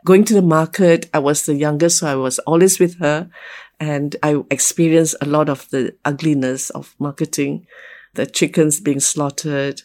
Going 0.05 0.25
to 0.25 0.35
the 0.35 0.43
market, 0.43 1.09
I 1.15 1.21
was 1.21 1.47
the 1.47 1.55
youngest, 1.55 1.99
so 1.99 2.09
I 2.09 2.17
was 2.17 2.41
always 2.41 2.81
with 2.81 2.99
her. 2.99 3.31
And 3.79 4.17
I 4.21 4.43
experienced 4.51 5.15
a 5.21 5.27
lot 5.27 5.49
of 5.49 5.71
the 5.71 5.95
ugliness 6.05 6.71
of 6.71 6.97
marketing 6.99 7.69
the 8.15 8.27
chickens 8.27 8.81
being 8.81 9.01
slaughtered, 9.01 9.83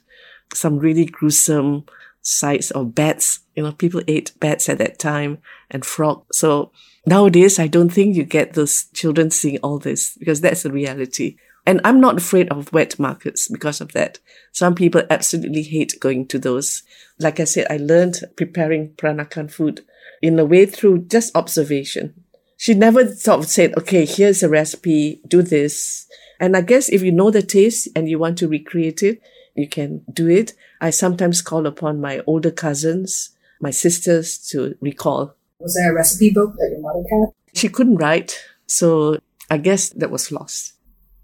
some 0.54 0.80
really 0.80 1.06
gruesome 1.06 1.86
sights 2.22 2.72
of 2.72 2.96
bats. 2.96 3.40
You 3.56 3.64
know, 3.64 3.72
people 3.72 4.02
ate 4.08 4.32
bats 4.40 4.68
at 4.70 4.80
that 4.80 5.00
time 5.00 5.38
and 5.70 5.86
frog. 5.86 6.26
So 6.32 6.72
nowadays, 7.06 7.60
I 7.60 7.68
don't 7.68 7.90
think 7.90 8.16
you 8.16 8.24
get 8.24 8.54
those 8.54 8.86
children 8.94 9.32
seeing 9.32 9.60
all 9.60 9.80
this 9.80 10.18
because 10.18 10.42
that's 10.42 10.64
the 10.64 10.72
reality. 10.72 11.38
And 11.68 11.82
I'm 11.84 12.00
not 12.00 12.18
afraid 12.18 12.50
of 12.50 12.72
wet 12.74 13.00
markets 13.00 13.48
because 13.48 13.82
of 13.82 13.94
that. 13.94 14.20
Some 14.52 14.76
people 14.76 15.02
absolutely 15.10 15.64
hate 15.64 15.96
going 16.00 16.28
to 16.28 16.38
those. 16.38 16.84
Like 17.20 17.40
I 17.40 17.46
said, 17.46 17.68
I 17.70 17.78
learned 17.78 18.18
preparing 18.36 18.90
Peranakan 18.94 19.50
food 19.52 19.84
in 20.22 20.38
a 20.38 20.46
way 20.46 20.66
through 20.66 21.06
just 21.06 21.36
observation. 21.36 22.14
She 22.58 22.74
never 22.74 23.14
sort 23.14 23.40
of 23.40 23.48
said, 23.48 23.76
okay, 23.78 24.06
here's 24.06 24.44
a 24.44 24.50
recipe, 24.50 25.22
do 25.28 25.42
this. 25.42 26.08
And 26.46 26.56
I 26.56 26.62
guess 26.62 26.90
if 26.90 27.02
you 27.02 27.12
know 27.12 27.32
the 27.32 27.42
taste 27.42 27.88
and 27.96 28.08
you 28.08 28.20
want 28.20 28.38
to 28.38 28.48
recreate 28.48 29.02
it, 29.02 29.20
you 29.56 29.68
can 29.68 30.04
do 30.14 30.30
it. 30.30 30.54
I 30.80 30.92
sometimes 30.92 31.42
call 31.42 31.66
upon 31.66 32.00
my 32.00 32.22
older 32.28 32.52
cousins, 32.52 33.32
my 33.60 33.72
sisters 33.72 34.38
to 34.50 34.76
recall. 34.80 35.34
Was 35.58 35.74
there 35.74 35.92
a 35.92 35.96
recipe 35.96 36.30
book 36.30 36.54
that 36.58 36.70
your 36.70 36.82
mother 36.82 37.04
had? 37.10 37.34
She 37.56 37.68
couldn't 37.68 37.96
write, 37.96 38.40
so 38.68 39.18
I 39.50 39.58
guess 39.58 39.90
that 39.90 40.12
was 40.12 40.32
lost. 40.32 40.74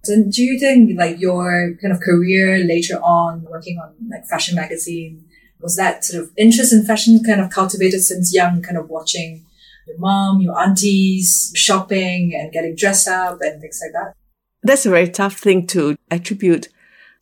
And 0.08 0.34
do 0.34 0.42
you 0.42 0.58
think 0.58 0.98
like 0.98 1.20
your 1.20 1.75
kind 1.80 1.94
of 1.94 2.01
career 2.01 2.63
later 2.63 2.96
on 3.04 3.44
working 3.44 3.78
on 3.78 3.94
like 4.10 4.25
fashion 4.25 4.56
magazine, 4.56 5.24
was 5.60 5.75
that 5.75 6.04
sort 6.04 6.24
of 6.24 6.32
interest 6.36 6.74
in 6.74 6.84
fashion 6.84 7.24
kind 7.24 7.40
of 7.40 7.51
cultivated 7.51 8.01
since 8.01 8.34
young, 8.34 8.63
kind 8.63 8.80
of 8.80 8.90
watching 8.90 9.46
your 9.88 10.00
mom, 10.00 10.42
your 10.42 10.60
aunties 10.60 11.51
shopping 11.54 12.34
and 12.34 12.51
getting 12.51 12.74
dressed 12.75 13.08
up 13.08 13.38
and 13.42 13.62
things 13.62 13.80
like 13.86 13.94
that? 13.94 14.16
That's 14.63 14.86
a 14.86 14.89
very 14.89 15.10
tough 15.10 15.38
thing 15.38 15.65
to 15.68 15.98
attribute. 16.10 16.70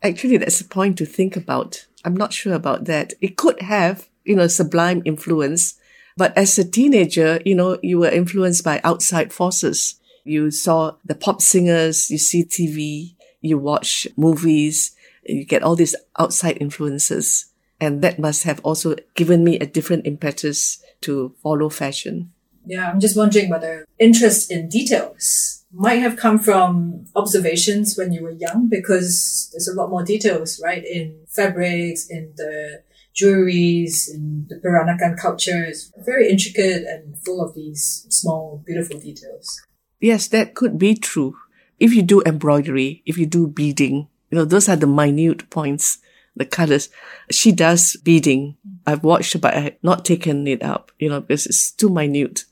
Actually, 0.04 0.38
that's 0.38 0.62
a 0.62 0.66
point 0.66 0.98
to 0.98 1.06
think 1.06 1.36
about. 1.36 1.86
I'm 2.04 2.16
not 2.16 2.34
sure 2.34 2.54
about 2.54 2.86
that. 2.86 3.14
It 3.22 3.38
could 3.38 3.62
have, 3.62 4.10
you 4.24 4.36
know, 4.36 4.48
sublime 4.48 5.02
influence. 5.06 5.76
But 6.18 6.38
as 6.38 6.58
a 6.58 6.70
teenager, 6.70 7.40
you 7.46 7.56
know, 7.56 7.80
you 7.82 8.00
were 8.00 8.10
influenced 8.10 8.64
by 8.64 8.82
outside 8.84 9.32
forces. 9.32 9.96
You 10.26 10.52
saw 10.52 10.96
the 11.06 11.16
pop 11.16 11.42
singers, 11.42 12.10
you 12.10 12.18
see 12.18 12.44
TV, 12.44 13.16
you 13.42 13.58
watch 13.58 14.08
movies, 14.18 14.96
you 15.24 15.46
get 15.46 15.64
all 15.64 15.76
these 15.76 15.96
outside 16.18 16.58
influences. 16.60 17.46
And 17.80 18.02
that 18.02 18.20
must 18.20 18.44
have 18.44 18.60
also 18.64 18.96
given 19.16 19.44
me 19.44 19.58
a 19.60 19.66
different 19.66 20.06
impetus 20.06 20.84
to 21.02 21.34
follow 21.42 21.70
fashion. 21.70 22.34
Yeah, 22.70 22.88
I'm 22.88 23.00
just 23.00 23.18
wondering 23.18 23.50
whether 23.50 23.84
interest 23.98 24.52
in 24.52 24.70
details 24.70 25.66
might 25.74 26.02
have 26.02 26.18
come 26.18 26.38
from 26.38 27.06
observations 27.16 27.98
when 27.98 28.14
you 28.14 28.22
were 28.22 28.32
young 28.32 28.70
because 28.70 29.50
there's 29.52 29.68
a 29.68 29.74
lot 29.74 29.90
more 29.90 30.04
details, 30.04 30.62
right? 30.64 30.86
In 30.86 31.26
fabrics, 31.28 32.08
in 32.12 32.32
the 32.38 32.84
jewelries, 33.20 34.08
in 34.14 34.46
the 34.50 34.56
Peranakan 34.58 35.18
culture. 35.18 35.64
It's 35.64 35.92
very 35.98 36.30
intricate 36.30 36.84
and 36.86 37.18
full 37.26 37.44
of 37.44 37.56
these 37.56 38.06
small, 38.10 38.64
beautiful 38.68 39.00
details. 39.00 39.62
Yes, 40.00 40.28
that 40.28 40.54
could 40.54 40.78
be 40.78 40.94
true. 40.94 41.36
If 41.80 41.96
you 41.96 42.04
do 42.04 42.22
embroidery, 42.24 43.02
if 43.08 43.18
you 43.18 43.26
do 43.26 43.48
beading, 43.48 44.10
you 44.30 44.38
know, 44.38 44.46
those 44.46 44.70
are 44.70 44.76
the 44.76 44.86
minute 44.86 45.50
points, 45.50 45.98
the 46.36 46.46
colors. 46.46 46.90
She 47.32 47.52
does 47.52 47.98
beading. 48.04 48.58
I've 48.86 49.04
watched, 49.04 49.40
but 49.42 49.56
I 49.56 49.60
have 49.60 49.76
not 49.82 50.06
taken 50.06 50.46
it 50.48 50.62
up, 50.62 50.92
you 51.00 51.10
know, 51.10 51.20
because 51.20 51.48
it's 51.48 51.72
too 51.72 51.90
minute. 51.90 52.46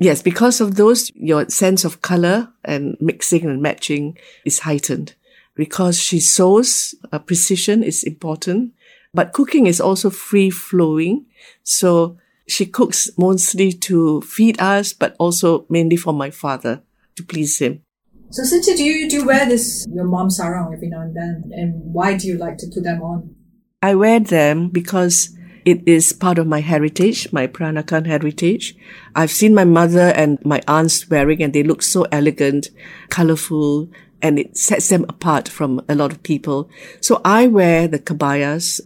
Yes, 0.00 0.22
because 0.22 0.62
of 0.62 0.76
those, 0.76 1.10
your 1.14 1.46
sense 1.50 1.84
of 1.84 2.00
color 2.00 2.48
and 2.64 2.96
mixing 3.00 3.44
and 3.44 3.60
matching 3.60 4.16
is 4.46 4.60
heightened. 4.60 5.14
Because 5.54 6.00
she 6.00 6.20
sews, 6.20 6.94
uh, 7.12 7.18
precision 7.18 7.82
is 7.82 8.02
important, 8.02 8.72
but 9.12 9.34
cooking 9.34 9.66
is 9.66 9.78
also 9.78 10.08
free 10.08 10.48
flowing. 10.48 11.26
So 11.64 12.16
she 12.48 12.64
cooks 12.64 13.10
mostly 13.18 13.72
to 13.72 14.22
feed 14.22 14.58
us, 14.58 14.94
but 14.94 15.14
also 15.18 15.66
mainly 15.68 15.96
for 15.96 16.14
my 16.14 16.30
father 16.30 16.82
to 17.16 17.22
please 17.22 17.58
him. 17.58 17.82
So, 18.30 18.44
Cynthia, 18.44 18.76
do 18.76 18.84
you 18.84 19.10
do 19.10 19.16
you 19.16 19.26
wear 19.26 19.44
this 19.44 19.86
your 19.92 20.04
mom's 20.04 20.36
sarong 20.36 20.72
every 20.72 20.88
now 20.88 21.00
and 21.02 21.14
then, 21.14 21.50
and 21.52 21.92
why 21.92 22.16
do 22.16 22.26
you 22.28 22.38
like 22.38 22.58
to 22.58 22.68
put 22.72 22.84
them 22.84 23.02
on? 23.02 23.34
I 23.82 23.96
wear 23.96 24.20
them 24.20 24.68
because 24.68 25.36
it 25.64 25.82
is 25.86 26.12
part 26.12 26.38
of 26.38 26.46
my 26.46 26.60
heritage, 26.60 27.32
my 27.32 27.46
Peranakan 27.46 28.06
heritage. 28.06 28.76
I've 29.14 29.30
seen 29.30 29.54
my 29.54 29.64
mother 29.64 30.12
and 30.14 30.38
my 30.44 30.60
aunts 30.66 31.08
wearing, 31.08 31.42
and 31.42 31.52
they 31.52 31.62
look 31.62 31.82
so 31.82 32.06
elegant, 32.12 32.70
colorful, 33.08 33.88
and 34.22 34.38
it 34.38 34.56
sets 34.56 34.88
them 34.88 35.04
apart 35.08 35.48
from 35.48 35.82
a 35.88 35.94
lot 35.94 36.12
of 36.12 36.22
people. 36.22 36.70
So 37.00 37.20
I 37.24 37.46
wear 37.46 37.88
the 37.88 37.98
kebayas 37.98 38.80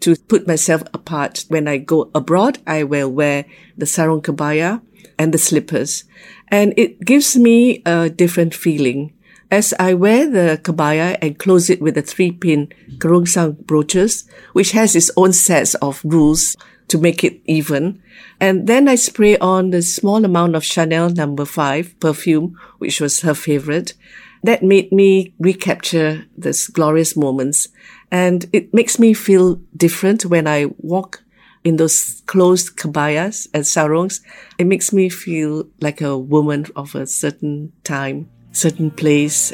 to 0.00 0.16
put 0.16 0.46
myself 0.46 0.82
apart. 0.92 1.44
When 1.48 1.68
I 1.68 1.78
go 1.78 2.10
abroad, 2.14 2.58
I 2.66 2.82
will 2.84 3.10
wear 3.10 3.44
the 3.76 3.86
sarong 3.86 4.22
kebaya 4.22 4.82
and 5.18 5.32
the 5.32 5.38
slippers. 5.38 6.04
And 6.48 6.74
it 6.76 7.00
gives 7.00 7.36
me 7.36 7.82
a 7.86 8.10
different 8.10 8.54
feeling. 8.54 9.12
As 9.50 9.74
I 9.80 9.94
wear 9.94 10.30
the 10.30 10.60
kebaya 10.62 11.18
and 11.20 11.38
close 11.38 11.68
it 11.70 11.82
with 11.82 11.96
the 11.96 12.02
three 12.02 12.30
pin 12.30 12.68
kerongsang 12.98 13.66
brooches, 13.66 14.24
which 14.52 14.70
has 14.72 14.94
its 14.94 15.10
own 15.16 15.32
sets 15.32 15.74
of 15.76 16.00
rules 16.04 16.56
to 16.86 16.98
make 16.98 17.24
it 17.24 17.40
even. 17.46 18.00
And 18.40 18.66
then 18.66 18.88
I 18.88 18.94
spray 18.94 19.36
on 19.38 19.70
the 19.70 19.82
small 19.82 20.24
amount 20.24 20.54
of 20.54 20.64
Chanel 20.64 21.10
number 21.10 21.44
five 21.44 21.98
perfume, 21.98 22.56
which 22.78 23.00
was 23.00 23.22
her 23.22 23.34
favorite. 23.34 23.94
That 24.42 24.62
made 24.62 24.92
me 24.92 25.34
recapture 25.38 26.26
these 26.36 26.68
glorious 26.68 27.16
moments. 27.16 27.68
And 28.10 28.46
it 28.52 28.72
makes 28.72 28.98
me 28.98 29.14
feel 29.14 29.60
different 29.76 30.24
when 30.24 30.46
I 30.46 30.66
walk 30.78 31.22
in 31.62 31.76
those 31.76 32.22
closed 32.26 32.76
kebayas 32.76 33.48
and 33.52 33.66
sarongs, 33.66 34.20
it 34.58 34.66
makes 34.66 34.92
me 34.92 35.08
feel 35.08 35.68
like 35.80 36.00
a 36.00 36.16
woman 36.16 36.66
of 36.74 36.94
a 36.94 37.06
certain 37.06 37.72
time, 37.84 38.30
certain 38.52 38.90
place. 38.90 39.52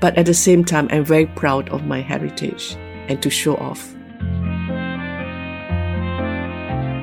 But 0.00 0.16
at 0.16 0.26
the 0.26 0.34
same 0.34 0.64
time, 0.64 0.88
I'm 0.90 1.04
very 1.04 1.26
proud 1.26 1.68
of 1.70 1.84
my 1.84 2.00
heritage 2.00 2.76
and 3.08 3.22
to 3.22 3.30
show 3.30 3.56
off. 3.56 3.94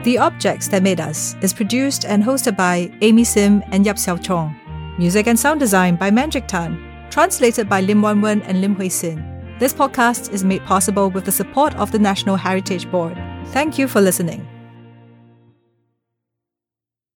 The 0.06 0.20
Objects 0.20 0.68
That 0.68 0.84
Made 0.84 1.02
Us 1.02 1.36
is 1.42 1.52
produced 1.52 2.06
and 2.06 2.24
hosted 2.24 2.56
by 2.56 2.92
Amy 3.02 3.24
Sim 3.24 3.64
and 3.72 3.86
Yap 3.86 3.96
Seow 3.96 4.24
Choong. 4.24 4.56
Music 5.00 5.28
and 5.28 5.38
sound 5.38 5.60
design 5.60 5.96
by 5.96 6.12
Mandric 6.12 6.48
Tan. 6.48 6.80
Translated 7.10 7.68
by 7.68 7.82
Lim 7.82 8.02
Wan 8.02 8.22
Wen 8.22 8.42
and 8.44 8.62
Lim 8.62 8.76
Hui 8.76 8.90
Sin. 8.90 9.24
This 9.60 9.74
podcast 9.74 10.32
is 10.32 10.44
made 10.44 10.64
possible 10.66 11.10
with 11.10 11.26
the 11.26 11.32
support 11.32 11.74
of 11.76 11.92
the 11.92 12.00
National 12.00 12.36
Heritage 12.36 12.90
Board. 12.92 13.18
Thank 13.48 13.80
you 13.80 13.88
for 13.88 14.00
listening. 14.00 14.48